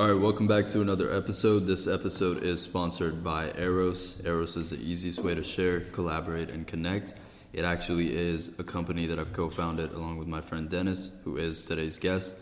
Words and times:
All 0.00 0.06
right, 0.06 0.18
welcome 0.18 0.46
back 0.46 0.64
to 0.68 0.80
another 0.80 1.14
episode. 1.14 1.66
This 1.66 1.86
episode 1.86 2.42
is 2.42 2.62
sponsored 2.62 3.22
by 3.22 3.52
Eros. 3.58 4.22
Eros 4.24 4.56
is 4.56 4.70
the 4.70 4.78
easiest 4.78 5.22
way 5.22 5.34
to 5.34 5.44
share, 5.44 5.80
collaborate, 5.92 6.48
and 6.48 6.66
connect. 6.66 7.16
It 7.52 7.66
actually 7.66 8.16
is 8.16 8.58
a 8.58 8.64
company 8.64 9.04
that 9.04 9.18
I've 9.18 9.34
co 9.34 9.50
founded 9.50 9.92
along 9.92 10.16
with 10.16 10.26
my 10.26 10.40
friend 10.40 10.70
Dennis, 10.70 11.10
who 11.22 11.36
is 11.36 11.66
today's 11.66 11.98
guest. 11.98 12.38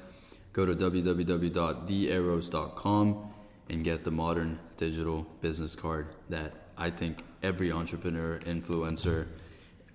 Go 0.53 0.67
to 0.67 0.73
www.theeros.com 0.73 3.33
and 3.71 3.85
get 3.85 4.05
the 4.05 4.13
modern 4.13 4.61
digital 4.77 5.27
business 5.41 5.75
card 5.75 6.15
that 6.29 6.53
I 6.77 6.91
think 6.91 7.25
every 7.43 7.73
entrepreneur, 7.73 8.39
influencer, 8.45 9.27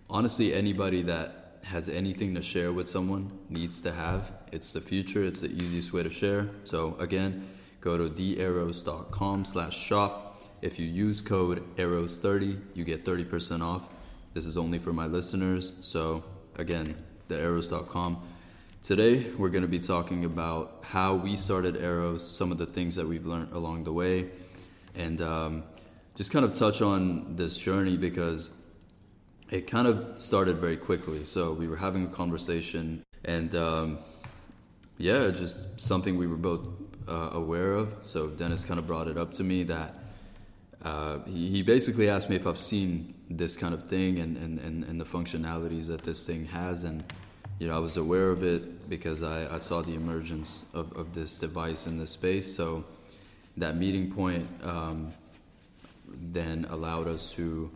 honestly, 0.09 0.54
anybody 0.54 1.02
that 1.04 1.42
has 1.64 1.89
anything 1.89 2.36
to 2.36 2.41
share 2.41 2.71
with 2.71 2.88
someone 2.88 3.32
needs 3.50 3.82
to 3.82 3.91
have. 3.91 4.32
It's 4.52 4.73
the 4.73 4.82
future. 4.82 5.23
It's 5.23 5.41
the 5.41 5.52
easiest 5.52 5.93
way 5.93 6.04
to 6.04 6.09
share. 6.09 6.50
So 6.63 6.95
again, 7.00 7.48
go 7.82 7.98
to 7.98 8.09
theeros.com 8.09 9.45
slash 9.45 9.77
shop. 9.77 10.41
If 10.62 10.80
you 10.80 10.85
use 10.85 11.21
code 11.21 11.63
arrows30, 11.77 12.59
you 12.73 12.84
get 12.84 13.05
30% 13.05 13.62
off. 13.62 13.84
This 14.34 14.45
is 14.45 14.57
only 14.57 14.80
for 14.80 14.94
my 14.94 15.05
listeners. 15.05 15.73
So 15.81 16.23
again, 16.55 16.95
theeros.com. 17.30 18.21
Today, 18.84 19.32
we're 19.38 19.49
going 19.49 19.62
to 19.62 19.68
be 19.70 19.80
talking 19.80 20.26
about 20.26 20.84
how 20.84 21.16
we 21.16 21.38
started 21.38 21.77
Arrows, 21.77 22.21
some 22.21 22.52
of 22.52 22.57
the 22.57 22.66
things 22.66 22.95
that 22.95 23.07
we've 23.07 23.26
learned 23.26 23.54
along 23.54 23.85
the 23.85 23.93
way, 23.93 24.30
and 24.93 25.21
um, 25.21 25.63
just 26.16 26.34
kind 26.34 26.43
of 26.43 26.52
touch 26.52 26.82
on 26.82 27.34
this 27.38 27.57
journey 27.57 27.95
because 27.95 28.52
it 29.53 29.67
kind 29.67 29.88
of 29.88 30.20
started 30.20 30.57
very 30.57 30.75
quickly. 30.75 31.23
So 31.25 31.53
we 31.53 31.67
were 31.67 31.75
having 31.75 32.05
a 32.05 32.09
conversation, 32.09 33.05
and 33.23 33.53
um, 33.53 33.99
yeah, 34.98 35.29
just 35.29 35.79
something 35.79 36.17
we 36.17 36.26
were 36.26 36.38
both 36.38 36.67
uh, 37.07 37.29
aware 37.34 37.73
of. 37.73 37.93
So 38.02 38.29
Dennis 38.29 38.66
kind 38.66 38.79
of 38.79 38.88
brought 38.88 39.07
it 39.07 39.16
up 39.16 39.31
to 39.34 39.43
me 39.43 39.63
that 39.66 39.93
uh, 40.81 41.20
he, 41.26 41.49
he, 41.49 41.62
basically 41.62 42.09
asked 42.09 42.31
me 42.31 42.35
if 42.35 42.48
I've 42.48 42.57
seen 42.57 43.13
this 43.29 43.55
kind 43.55 43.76
of 43.76 43.87
thing 43.87 44.20
and, 44.20 44.35
and, 44.37 44.59
and, 44.59 44.84
and, 44.84 44.99
the 44.99 45.05
functionalities 45.05 45.87
that 45.87 46.04
this 46.04 46.26
thing 46.27 46.46
has. 46.48 46.84
And, 46.84 47.04
you 47.59 47.68
know, 47.68 47.76
I 47.76 47.79
was 47.79 47.96
aware 47.96 48.31
of 48.31 48.43
it 48.43 48.90
because 48.90 49.24
I, 49.24 49.54
I 49.54 49.59
saw 49.59 49.81
the 49.81 49.93
emergence 49.93 50.65
of, 50.74 50.91
of 50.98 51.13
this 51.13 51.37
device 51.37 51.87
in 51.87 51.98
this 51.99 52.12
space. 52.12 52.54
So 52.54 52.84
that 53.55 53.77
meeting 53.77 54.12
point 54.12 54.46
um, 54.62 55.13
then 56.34 56.65
allowed 56.70 57.07
us 57.07 57.34
to 57.35 57.71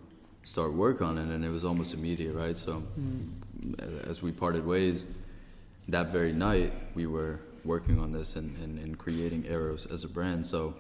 start 0.48 0.74
work 0.74 1.02
on 1.02 1.18
it. 1.18 1.28
And 1.34 1.44
it 1.44 1.50
was 1.50 1.66
almost 1.66 1.94
immediate, 1.94 2.34
right? 2.34 2.58
So 2.58 2.82
mm. 3.00 4.10
as 4.10 4.22
we 4.22 4.32
parted 4.32 4.66
ways, 4.66 5.06
that 5.90 6.08
very 6.08 6.32
night, 6.32 6.72
we 6.96 7.06
were 7.06 7.42
working 7.66 8.00
on 8.00 8.14
this 8.14 8.38
and, 8.38 8.58
and, 8.58 8.80
and 8.80 8.98
creating 8.98 9.46
arrows 9.48 9.86
as 9.92 10.06
a 10.06 10.08
brand. 10.08 10.46
So 10.46 10.74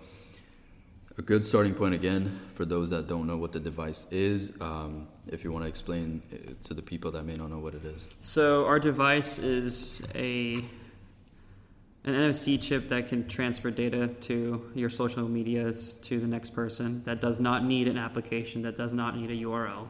a 1.18 1.22
good 1.22 1.44
starting 1.44 1.74
point 1.74 1.96
again 1.96 2.40
for 2.54 2.64
those 2.64 2.90
that 2.92 3.08
don't 3.08 3.28
know 3.28 3.38
what 3.38 3.52
the 3.52 3.60
device 3.60 4.12
is 4.12 4.56
um, 4.62 5.08
if 5.28 5.44
you 5.44 5.52
want 5.52 5.66
to 5.66 5.70
explain 5.70 6.22
to 6.62 6.74
the 6.76 6.82
people 6.82 7.12
that 7.12 7.24
may 7.24 7.34
not 7.34 7.50
know 7.50 7.58
what 7.58 7.74
it 7.74 7.84
is 7.84 8.06
so 8.20 8.68
our 8.68 8.80
device 8.80 9.40
is 9.40 10.06
a 10.14 10.64
an 12.08 12.14
nfc 12.14 12.62
chip 12.62 12.88
that 12.88 13.08
can 13.08 13.28
transfer 13.28 13.70
data 13.70 14.08
to 14.08 14.70
your 14.74 14.90
social 14.90 15.28
medias 15.28 15.96
to 15.98 16.20
the 16.20 16.28
next 16.28 16.52
person 16.52 17.04
that 17.04 17.22
does 17.22 17.40
not 17.40 17.64
need 17.64 17.88
an 17.88 17.98
application 17.98 18.62
that 18.62 18.78
does 18.78 18.94
not 18.94 19.16
need 19.16 19.30
a 19.30 19.44
url 19.44 19.88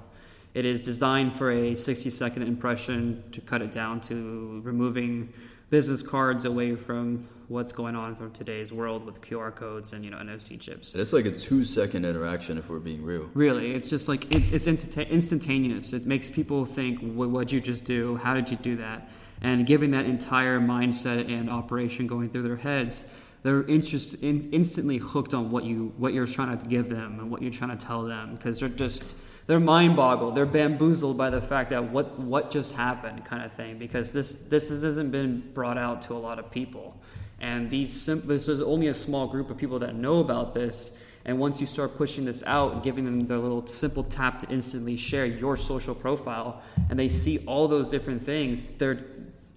it 0.53 0.65
is 0.65 0.81
designed 0.81 1.35
for 1.35 1.51
a 1.51 1.75
60 1.75 2.09
second 2.09 2.43
impression 2.43 3.23
to 3.31 3.41
cut 3.41 3.61
it 3.61 3.71
down 3.71 4.01
to 4.01 4.61
removing 4.63 5.31
business 5.69 6.01
cards 6.01 6.45
away 6.45 6.75
from 6.75 7.27
what's 7.47 7.71
going 7.71 7.95
on 7.95 8.15
from 8.15 8.31
today's 8.31 8.73
world 8.73 9.05
with 9.05 9.21
QR 9.21 9.53
codes 9.53 9.93
and 9.93 10.03
you 10.03 10.11
know 10.11 10.17
NFC 10.17 10.59
chips. 10.59 10.95
it's 10.95 11.13
like 11.13 11.25
a 11.25 11.31
two 11.31 11.63
second 11.63 12.05
interaction 12.05 12.57
if 12.57 12.69
we're 12.69 12.79
being 12.79 13.03
real. 13.03 13.29
Really, 13.33 13.73
it's 13.73 13.89
just 13.89 14.07
like 14.07 14.33
it's 14.35 14.51
it's 14.51 14.67
instantaneous. 14.67 15.93
It 15.93 16.05
makes 16.05 16.29
people 16.29 16.65
think, 16.65 16.99
"What'd 16.99 17.51
you 17.51 17.61
just 17.61 17.83
do? 17.83 18.17
How 18.17 18.33
did 18.33 18.49
you 18.49 18.57
do 18.57 18.77
that?" 18.77 19.09
And 19.41 19.65
giving 19.65 19.91
that 19.91 20.05
entire 20.05 20.59
mindset 20.59 21.31
and 21.31 21.49
operation 21.49 22.07
going 22.07 22.29
through 22.29 22.43
their 22.43 22.57
heads, 22.57 23.05
they're 23.43 23.63
interest, 23.63 24.15
in, 24.23 24.49
instantly 24.51 24.97
hooked 24.97 25.33
on 25.33 25.51
what 25.51 25.63
you 25.63 25.93
what 25.97 26.13
you're 26.13 26.27
trying 26.27 26.57
to 26.57 26.65
give 26.65 26.89
them 26.89 27.19
and 27.19 27.29
what 27.31 27.41
you're 27.41 27.51
trying 27.51 27.77
to 27.77 27.85
tell 27.85 28.03
them 28.03 28.35
because 28.35 28.59
they're 28.59 28.69
just 28.69 29.15
they're 29.47 29.61
mind 29.61 29.95
boggled. 29.95 30.35
They're 30.35 30.45
bamboozled 30.45 31.17
by 31.17 31.29
the 31.29 31.41
fact 31.41 31.69
that 31.69 31.91
what 31.91 32.19
what 32.19 32.51
just 32.51 32.75
happened, 32.75 33.23
kind 33.23 33.43
of 33.43 33.53
thing. 33.53 33.77
Because 33.77 34.11
this 34.11 34.39
this 34.39 34.69
hasn't 34.69 35.11
been 35.11 35.51
brought 35.53 35.77
out 35.77 36.01
to 36.03 36.13
a 36.13 36.19
lot 36.19 36.39
of 36.39 36.51
people, 36.51 36.99
and 37.39 37.69
these 37.69 38.05
this 38.05 38.47
is 38.49 38.61
only 38.61 38.87
a 38.87 38.93
small 38.93 39.27
group 39.27 39.49
of 39.49 39.57
people 39.57 39.79
that 39.79 39.95
know 39.95 40.19
about 40.19 40.53
this. 40.53 40.91
And 41.23 41.39
once 41.39 41.59
you 41.59 41.67
start 41.67 41.97
pushing 41.97 42.23
this 42.23 42.41
out 42.45 42.71
and 42.71 42.81
giving 42.83 43.03
them 43.03 43.27
the 43.27 43.37
little 43.37 43.65
simple 43.67 44.03
tap 44.03 44.39
to 44.39 44.49
instantly 44.49 44.95
share 44.95 45.25
your 45.25 45.57
social 45.57 45.93
profile, 45.93 46.61
and 46.89 46.97
they 46.97 47.09
see 47.09 47.39
all 47.45 47.67
those 47.67 47.89
different 47.89 48.21
things, 48.21 48.71
they're 48.71 49.05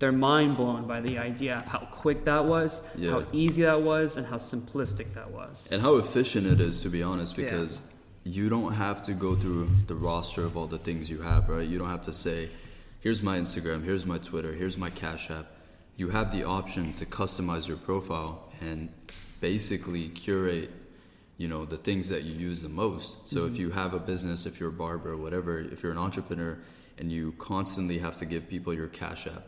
they're 0.00 0.10
mind 0.10 0.56
blown 0.56 0.88
by 0.88 1.00
the 1.00 1.16
idea 1.18 1.58
of 1.58 1.66
how 1.66 1.86
quick 1.92 2.24
that 2.24 2.44
was, 2.44 2.82
yeah. 2.96 3.12
how 3.12 3.22
easy 3.32 3.62
that 3.62 3.80
was, 3.80 4.16
and 4.16 4.26
how 4.26 4.38
simplistic 4.38 5.14
that 5.14 5.30
was, 5.30 5.68
and 5.70 5.80
how 5.80 5.96
efficient 5.96 6.46
it 6.46 6.60
is. 6.60 6.80
To 6.80 6.88
be 6.88 7.02
honest, 7.04 7.36
because. 7.36 7.80
Yeah 7.80 7.86
you 8.24 8.48
don't 8.48 8.72
have 8.72 9.02
to 9.02 9.14
go 9.14 9.34
through 9.34 9.68
the 9.86 9.94
roster 9.94 10.44
of 10.44 10.56
all 10.56 10.66
the 10.66 10.78
things 10.78 11.08
you 11.08 11.20
have, 11.20 11.48
right? 11.48 11.66
You 11.66 11.78
don't 11.78 11.88
have 11.88 12.02
to 12.02 12.12
say, 12.12 12.50
here's 13.00 13.22
my 13.22 13.38
Instagram, 13.38 13.82
here's 13.82 14.04
my 14.04 14.18
Twitter, 14.18 14.52
here's 14.52 14.76
my 14.76 14.90
Cash 14.90 15.30
App. 15.30 15.46
You 15.96 16.10
have 16.10 16.30
the 16.30 16.44
option 16.44 16.92
to 16.92 17.06
customize 17.06 17.66
your 17.66 17.78
profile 17.78 18.50
and 18.60 18.90
basically 19.40 20.08
curate, 20.10 20.70
you 21.38 21.48
know, 21.48 21.64
the 21.64 21.78
things 21.78 22.08
that 22.10 22.24
you 22.24 22.34
use 22.34 22.62
the 22.62 22.68
most. 22.68 23.28
So 23.28 23.40
mm-hmm. 23.40 23.54
if 23.54 23.58
you 23.58 23.70
have 23.70 23.94
a 23.94 23.98
business, 23.98 24.44
if 24.44 24.60
you're 24.60 24.68
a 24.68 24.72
barber, 24.72 25.16
whatever, 25.16 25.58
if 25.58 25.82
you're 25.82 25.92
an 25.92 25.98
entrepreneur 25.98 26.58
and 26.98 27.10
you 27.10 27.32
constantly 27.38 27.96
have 27.98 28.16
to 28.16 28.26
give 28.26 28.48
people 28.48 28.74
your 28.74 28.88
Cash 28.88 29.26
App, 29.26 29.44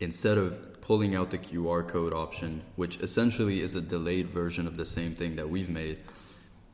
instead 0.00 0.38
of 0.38 0.80
pulling 0.80 1.14
out 1.14 1.30
the 1.30 1.38
QR 1.38 1.86
code 1.86 2.12
option, 2.12 2.62
which 2.76 2.98
essentially 3.00 3.60
is 3.60 3.76
a 3.76 3.80
delayed 3.80 4.30
version 4.30 4.66
of 4.66 4.76
the 4.76 4.84
same 4.84 5.14
thing 5.14 5.36
that 5.36 5.48
we've 5.48 5.70
made, 5.70 5.98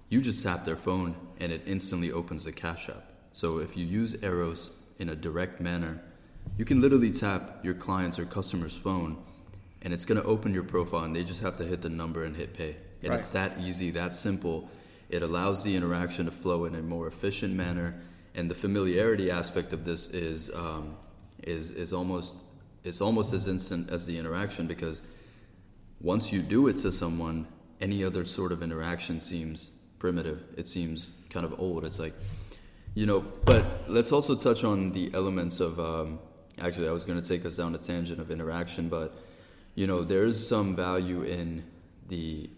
you 0.09 0.20
just 0.20 0.42
tap 0.42 0.64
their 0.64 0.76
phone 0.76 1.14
and 1.41 1.53
it 1.53 1.62
instantly 1.66 2.12
opens 2.12 2.44
the 2.44 2.53
Cash 2.53 2.88
App. 2.88 3.04
So 3.32 3.59
if 3.59 3.76
you 3.76 3.84
use 3.84 4.16
Eros 4.22 4.78
in 4.98 5.10
a 5.10 5.16
direct 5.16 5.60
manner, 5.60 6.00
you 6.56 6.64
can 6.64 6.81
literally 6.81 7.10
tap 7.10 7.59
your 7.62 7.75
client's 7.75 8.19
or 8.19 8.25
customer's 8.25 8.76
phone 8.76 9.22
and 9.82 9.93
it's 9.93 10.04
going 10.04 10.20
to 10.20 10.26
open 10.26 10.54
your 10.54 10.62
profile 10.62 11.04
and 11.04 11.14
they 11.14 11.25
just 11.25 11.43
have 11.43 11.56
to 11.56 11.64
hit 11.64 11.82
the 11.82 11.88
number 11.88 12.25
and 12.25 12.37
hit 12.37 12.54
pay. 12.54 12.76
And 13.03 13.10
right. 13.10 13.19
it's 13.19 13.31
that 13.31 13.53
easy, 13.60 13.91
that 13.91 14.16
simple. 14.16 14.70
It 15.10 15.22
allows 15.22 15.62
the 15.62 15.76
interaction 15.76 16.25
to 16.25 16.32
flow 16.32 16.64
in 16.64 16.75
a 16.75 16.82
more 16.82 17.06
efficient 17.06 17.54
manner. 17.54 18.00
And 18.34 18.50
the 18.50 18.54
familiarity 18.54 19.31
aspect 19.31 19.72
of 19.72 19.84
this 19.84 20.10
is 20.10 20.54
um, 20.54 20.97
is 21.43 21.70
is 21.70 21.93
almost 21.93 22.46
it's 22.87 23.01
almost 23.01 23.33
as 23.33 23.49
instant 23.49 23.91
as 23.91 24.07
the 24.07 24.17
interaction 24.17 24.67
because 24.67 25.03
once 26.01 26.33
you 26.33 26.41
do 26.41 26.69
it 26.69 26.77
to 26.77 26.93
someone, 26.93 27.47
any 27.81 28.05
other 28.05 28.25
sort 28.25 28.53
of 28.53 28.63
interaction 28.63 29.21
seems 29.21 29.71
primitive. 29.99 30.45
It 30.57 30.69
seems 30.69 31.11
kind 31.29 31.45
of 31.45 31.59
old. 31.59 31.85
It's 31.85 31.99
like, 31.99 32.15
you 32.95 33.05
know, 33.05 33.21
but 33.45 33.85
let's 33.89 34.13
also 34.13 34.37
touch 34.37 34.65
on 34.65 34.93
the 34.93 35.11
elements 35.15 35.61
of. 35.61 35.81
Um, 35.81 36.19
actually, 36.61 36.89
I 36.89 36.93
was 36.93 37.05
going 37.05 37.21
to 37.21 37.29
take 37.29 37.45
us 37.45 37.57
down 37.57 37.75
a 37.75 37.79
tangent 37.79 38.21
of 38.21 38.31
interaction, 38.31 38.89
but 38.89 39.17
you 39.75 39.87
know, 39.87 40.05
there's 40.05 40.37
some 40.47 40.77
value 40.77 41.23
in 41.23 41.65
the 42.09 42.49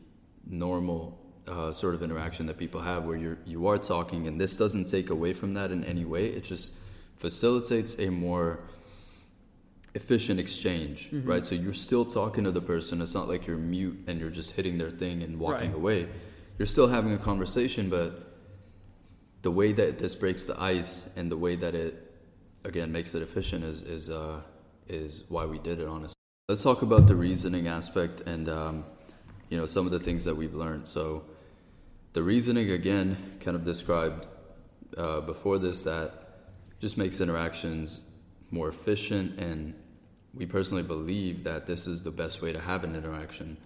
normal 0.47 1.19
uh, 1.49 1.73
sort 1.73 1.95
of 1.95 2.03
interaction 2.03 2.47
that 2.47 2.59
people 2.59 2.81
have, 2.81 3.05
where 3.05 3.17
you're 3.17 3.39
you 3.47 3.67
are 3.67 3.79
talking, 3.79 4.29
and 4.29 4.41
this 4.41 4.59
doesn't 4.59 4.85
take 4.85 5.11
away 5.11 5.33
from 5.33 5.55
that 5.55 5.71
in 5.71 5.85
any 5.85 6.05
way. 6.05 6.27
It 6.27 6.45
just 6.45 6.77
facilitates 7.17 7.99
a 7.99 8.11
more 8.11 8.61
efficient 9.99 10.39
exchange, 10.41 11.11
mm-hmm. 11.11 11.29
right? 11.29 11.45
So 11.45 11.55
you're 11.55 11.81
still 11.89 12.05
talking 12.05 12.45
to 12.45 12.53
the 12.53 12.61
person. 12.61 13.03
It's 13.03 13.15
not 13.15 13.29
like 13.29 13.47
you're 13.47 13.59
mute 13.59 13.99
and 14.07 14.19
you're 14.21 14.37
just 14.41 14.51
hitting 14.57 14.79
their 14.79 14.91
thing 14.91 15.23
and 15.23 15.39
walking 15.39 15.73
right. 15.73 15.77
away 15.77 16.09
you're 16.59 16.67
still 16.67 16.89
having 16.89 17.13
a 17.13 17.19
conversation, 17.19 17.89
but 17.89 18.35
the 19.43 19.51
way 19.51 19.73
that 19.73 19.99
this 19.99 20.15
breaks 20.15 20.45
the 20.47 20.61
ice 20.61 21.09
and 21.17 21.31
the 21.31 21.37
way 21.37 21.55
that 21.55 21.75
it 21.75 22.13
again 22.65 22.91
makes 22.91 23.15
it 23.15 23.23
efficient 23.23 23.65
is 23.65 23.83
is 23.85 24.11
uh, 24.11 24.43
is 24.89 25.25
why 25.29 25.47
we 25.47 25.59
did 25.61 25.79
it. 25.79 25.87
Honestly, 25.87 26.17
let's 26.49 26.63
talk 26.63 26.83
about 26.83 27.07
the 27.07 27.15
reasoning 27.15 27.69
aspect 27.69 28.23
and 28.23 28.49
um, 28.49 28.85
you 29.49 29.57
know 29.57 29.67
some 29.67 29.87
of 29.87 29.93
the 29.93 30.01
things 30.01 30.25
that 30.25 30.37
we've 30.37 30.55
learned. 30.55 30.89
So 30.89 31.23
the 32.13 32.23
reasoning 32.23 32.73
again, 32.73 33.17
kind 33.41 33.55
of 33.55 33.65
described 33.65 34.27
uh, 34.97 35.21
before 35.21 35.59
this, 35.59 35.85
that 35.85 36.13
just 36.81 36.99
makes 36.99 37.21
interactions 37.21 38.01
more 38.51 38.69
efficient 38.69 39.39
and 39.39 39.75
we 40.39 40.47
personally 40.47 40.85
believe 40.85 41.43
that 41.43 41.67
this 41.67 41.87
is 41.87 42.03
the 42.03 42.13
best 42.13 42.41
way 42.41 42.53
to 42.53 42.61
have 42.61 42.85
an 42.85 42.95
interaction. 42.95 43.57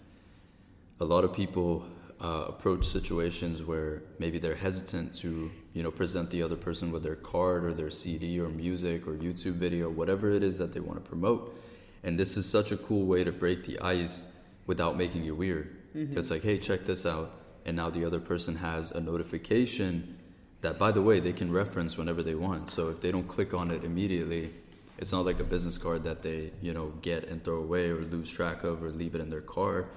A 1.00 1.04
lot 1.04 1.22
of 1.22 1.32
people 1.34 1.84
uh, 2.20 2.46
approach 2.48 2.86
situations 2.86 3.62
where 3.62 4.02
maybe 4.19 4.38
they're 4.38 4.54
hesitant 4.54 5.12
to 5.12 5.50
you 5.74 5.82
know 5.82 5.90
present 5.90 6.30
the 6.30 6.42
other 6.42 6.56
person 6.56 6.90
with 6.90 7.02
their 7.02 7.16
card 7.16 7.64
or 7.64 7.74
their 7.74 7.90
CD 7.90 8.40
or 8.40 8.48
music 8.48 9.06
or 9.06 9.12
YouTube 9.12 9.54
video, 9.54 9.90
whatever 9.90 10.30
it 10.30 10.42
is 10.42 10.56
that 10.58 10.72
they 10.72 10.80
want 10.80 11.02
to 11.02 11.08
promote. 11.08 11.58
And 12.04 12.19
this 12.19 12.36
is 12.36 12.48
such 12.48 12.72
a 12.72 12.76
cool 12.78 13.06
way 13.06 13.22
to 13.22 13.32
break 13.32 13.64
the 13.64 13.78
ice 13.80 14.26
without 14.66 14.96
making 14.96 15.26
it 15.26 15.36
weird. 15.36 15.76
Mm-hmm. 15.94 16.19
It's 16.19 16.30
like, 16.30 16.42
hey, 16.42 16.58
check 16.58 16.86
this 16.86 17.04
out, 17.04 17.30
and 17.66 17.76
now 17.76 17.90
the 17.90 18.04
other 18.04 18.19
person 18.19 18.56
has 18.56 18.92
a 18.92 19.00
notification 19.00 20.16
that, 20.62 20.78
by 20.78 20.90
the 20.90 21.02
way, 21.02 21.20
they 21.20 21.32
can 21.32 21.52
reference 21.52 21.98
whenever 21.98 22.22
they 22.22 22.34
want. 22.34 22.70
So 22.70 22.88
if 22.88 23.00
they 23.00 23.12
don't 23.12 23.28
click 23.28 23.52
on 23.52 23.70
it 23.70 23.84
immediately, 23.84 24.52
it's 24.99 25.12
not 25.12 25.25
like 25.25 25.41
a 25.41 25.44
business 25.44 25.79
card 25.79 26.05
that 26.05 26.23
they 26.23 26.53
you 26.61 26.73
know 26.73 26.93
get 27.03 27.25
and 27.25 27.43
throw 27.44 27.56
away 27.56 27.91
or 27.91 27.97
lose 27.97 28.31
track 28.31 28.65
of 28.65 28.83
or 28.83 28.91
leave 28.91 29.15
it 29.15 29.21
in 29.21 29.31
their 29.31 29.41
car. 29.41 29.89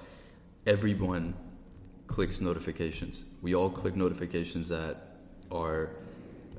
Everyone 0.66 1.34
clicks 2.06 2.40
notifications. 2.40 3.22
We 3.42 3.54
all 3.54 3.70
click 3.70 3.96
notifications 3.96 4.68
that 4.68 4.96
are 5.50 5.90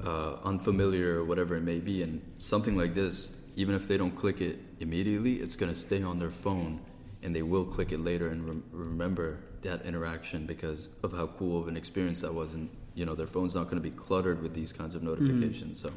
uh, 0.04 0.36
unfamiliar 0.44 1.19
or 1.19 1.25
whatever 1.25 1.56
it 1.56 1.63
may 1.63 1.80
be, 1.80 2.04
and 2.04 2.22
something 2.38 2.78
like 2.78 2.94
this, 2.94 3.42
even 3.56 3.75
if 3.75 3.88
they 3.88 3.98
don't 3.98 4.16
click 4.16 4.42
it 4.42 4.60
immediately, 4.80 5.36
it's 5.36 5.56
going 5.56 5.72
to 5.72 5.78
stay 5.78 6.04
on 6.04 6.19
their 6.19 6.30
phone, 6.30 6.80
and 7.24 7.36
they 7.36 7.42
will 7.42 7.66
click 7.66 7.92
it 7.92 8.00
later 8.00 8.30
and 8.30 8.45
rem- 8.45 8.63
remember 8.72 9.39
that 9.63 9.81
interaction 9.84 10.45
because 10.45 10.89
of 11.04 11.12
how 11.12 11.28
cool 11.28 11.60
of 11.60 11.68
an 11.68 11.75
experience 11.75 12.22
that 12.22 12.34
was, 12.34 12.54
and 12.54 12.69
you 12.94 13.06
know 13.06 13.16
their 13.16 13.28
phone's 13.28 13.56
not 13.56 13.66
going 13.66 13.81
to 13.81 13.89
be 13.89 13.95
cluttered 13.95 14.42
with 14.42 14.54
these 14.54 14.72
kinds 14.72 14.95
of 14.95 15.04
notifications. 15.04 15.80
So, 15.80 15.92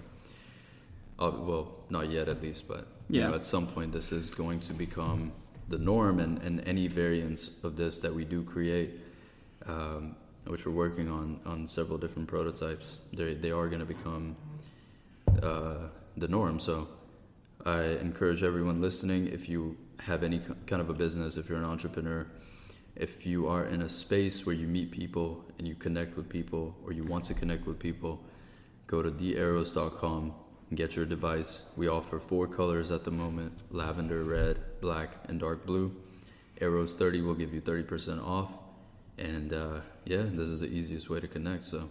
uh, 1.21 1.31
well, 1.39 1.69
not 1.91 2.09
yet 2.11 2.29
at 2.29 2.43
least, 2.43 2.67
but 2.69 2.87
you 3.09 3.21
Yeah. 3.21 3.29
know, 3.29 3.35
at 3.35 3.45
some 3.45 3.67
point 3.67 3.93
this 3.93 4.13
is 4.13 4.31
going 4.31 4.61
to 4.61 4.73
become 4.73 5.33
the 5.69 5.79
norm, 5.79 6.19
and, 6.19 6.39
and 6.43 6.61
any 6.67 6.89
variants 6.89 7.63
of 7.63 7.77
this 7.77 8.01
that 8.01 8.13
we 8.13 8.25
do 8.25 8.43
create, 8.43 8.91
um, 9.67 10.17
which 10.47 10.67
we're 10.67 10.73
working 10.73 11.09
on 11.09 11.39
on 11.45 11.67
several 11.69 11.99
different 11.99 12.29
prototypes, 12.29 12.97
they 13.13 13.35
they 13.35 13.53
are 13.53 13.69
going 13.69 13.81
to 13.81 13.87
become 13.97 14.37
uh, 15.43 15.89
the 16.17 16.29
norm. 16.29 16.59
So, 16.59 16.89
I 17.67 17.83
encourage 18.01 18.43
everyone 18.43 18.81
listening 18.81 19.29
if 19.29 19.49
you 19.49 19.77
have 20.01 20.23
any 20.25 20.41
kind 20.67 20.81
of 20.83 20.89
a 20.91 20.95
business, 20.95 21.37
if 21.37 21.49
you're 21.49 21.59
an 21.59 21.65
entrepreneur, 21.65 22.27
if 22.97 23.27
you 23.27 23.47
are 23.49 23.67
in 23.67 23.83
a 23.83 23.89
space 23.89 24.47
where 24.47 24.55
you 24.57 24.67
meet 24.67 24.91
people 24.91 25.45
and 25.59 25.69
you 25.69 25.75
connect 25.75 26.17
with 26.17 26.29
people, 26.29 26.75
or 26.85 26.93
you 26.93 27.05
want 27.05 27.25
to 27.25 27.35
connect 27.35 27.67
with 27.67 27.79
people, 27.79 28.19
go 28.87 29.03
to 29.03 29.11
thearrows.com 29.11 30.33
get 30.75 30.97
your 30.97 31.05
device. 31.05 31.65
We 31.77 31.89
offer 31.89 32.19
four 32.19 32.47
colors 32.47 32.91
at 32.91 33.05
the 33.05 33.11
moment 33.11 33.53
lavender, 33.71 34.25
red, 34.25 34.59
black, 34.81 35.11
and 35.29 35.41
dark 35.41 35.67
blue. 35.67 35.95
Arrows 36.61 36.95
30 36.95 37.23
will 37.23 37.35
give 37.35 37.55
you 37.55 37.61
30% 37.61 38.25
off. 38.25 38.51
And 39.19 39.53
uh, 39.53 39.81
yeah, 40.05 40.23
this 40.23 40.49
is 40.49 40.61
the 40.61 40.69
easiest 40.69 41.11
way 41.11 41.21
to 41.21 41.29
connect. 41.29 41.65
So 41.65 41.89